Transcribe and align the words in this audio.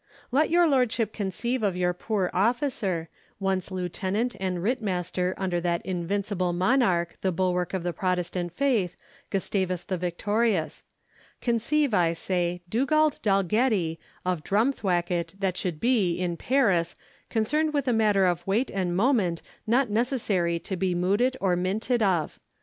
Let 0.31 0.49
your 0.49 0.67
lordship 0.67 1.13
conceive 1.13 1.61
of 1.61 1.77
your 1.77 1.93
poor 1.93 2.31
officer, 2.33 3.07
once 3.39 3.69
lieutenant 3.69 4.35
and 4.39 4.57
Rittmaster 4.57 5.35
under 5.37 5.61
that 5.61 5.85
invincible 5.85 6.53
monarch, 6.53 7.21
the 7.21 7.31
bulwark 7.31 7.71
of 7.75 7.83
the 7.83 7.93
Protestant 7.93 8.51
faith, 8.51 8.95
Gustavus 9.29 9.83
the 9.83 9.99
Victorious; 9.99 10.83
conceive, 11.39 11.93
I 11.93 12.13
say, 12.13 12.63
Dugald 12.67 13.21
Dalgetty, 13.21 13.99
of 14.25 14.43
Drumthwacket 14.43 15.35
that 15.37 15.55
should 15.55 15.79
be, 15.79 16.15
in 16.15 16.35
Paris, 16.35 16.95
concerned 17.29 17.71
with 17.71 17.87
a 17.87 17.93
matter 17.93 18.25
of 18.25 18.47
weight 18.47 18.71
and 18.71 18.97
moment 18.97 19.43
not 19.67 19.91
necessary 19.91 20.57
to 20.61 20.75
be 20.75 20.95
mooted 20.95 21.37
or 21.39 21.55
minted 21.55 22.01
of. 22.01 22.39